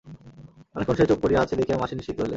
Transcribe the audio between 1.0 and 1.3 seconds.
চুপ